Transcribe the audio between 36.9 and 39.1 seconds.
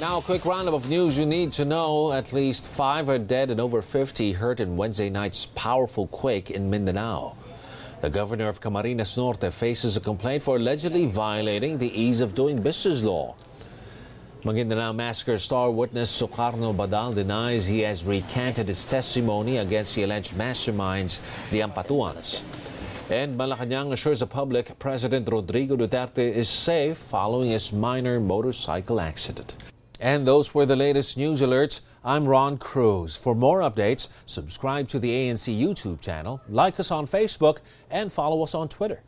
on Facebook, and follow us on Twitter.